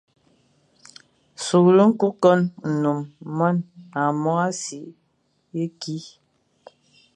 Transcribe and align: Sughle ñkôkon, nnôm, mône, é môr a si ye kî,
Sughle 1.43 1.83
ñkôkon, 1.91 2.39
nnôm, 2.71 3.01
mône, 3.37 3.61
é 4.01 4.05
môr 4.21 4.39
a 4.47 4.49
si 4.61 4.81
ye 5.55 5.65
kî, 5.81 5.97